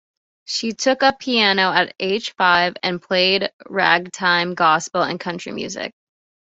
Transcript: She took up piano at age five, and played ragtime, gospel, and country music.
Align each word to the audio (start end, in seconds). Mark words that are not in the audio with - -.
She 0.45 0.71
took 0.73 1.03
up 1.03 1.19
piano 1.19 1.71
at 1.71 1.93
age 1.99 2.31
five, 2.35 2.75
and 2.81 2.99
played 2.99 3.51
ragtime, 3.67 4.55
gospel, 4.55 5.03
and 5.03 5.19
country 5.19 5.51
music. 5.51 5.93